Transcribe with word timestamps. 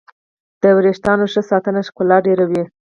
د 0.61 0.63
ویښتانو 0.77 1.25
ښه 1.33 1.41
ساتنه 1.49 1.79
ښکلا 1.87 2.17
ډېروي. 2.25 2.63